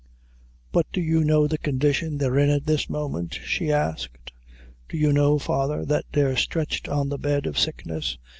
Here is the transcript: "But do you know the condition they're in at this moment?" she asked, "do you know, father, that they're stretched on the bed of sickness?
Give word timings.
"But 0.71 0.87
do 0.91 0.99
you 0.99 1.23
know 1.23 1.45
the 1.45 1.59
condition 1.59 2.17
they're 2.17 2.39
in 2.39 2.49
at 2.49 2.65
this 2.65 2.89
moment?" 2.89 3.35
she 3.43 3.71
asked, 3.71 4.31
"do 4.89 4.97
you 4.97 5.13
know, 5.13 5.37
father, 5.37 5.85
that 5.85 6.05
they're 6.11 6.35
stretched 6.35 6.89
on 6.89 7.09
the 7.09 7.19
bed 7.19 7.45
of 7.45 7.59
sickness? 7.59 8.17